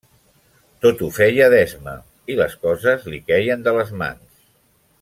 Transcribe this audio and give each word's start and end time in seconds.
Tot 0.85 1.03
ho 1.03 1.09
feia 1.17 1.49
d'esma 1.55 1.93
i 2.35 2.39
les 2.39 2.57
coses 2.65 3.07
li 3.15 3.21
queien 3.29 3.67
de 3.69 3.75
les 3.77 3.93
mans. 4.03 4.27